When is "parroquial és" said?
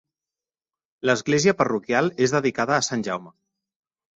1.59-2.33